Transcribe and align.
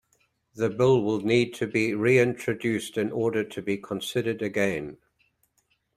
The 0.55 0.71
bill 0.71 1.03
will 1.03 1.19
need 1.21 1.53
to 1.53 1.67
be 1.67 1.93
re-introduced 1.93 2.97
in 2.97 3.11
order 3.11 3.43
to 3.43 3.61
be 3.61 3.77
considered 3.77 4.41
again. 4.41 4.97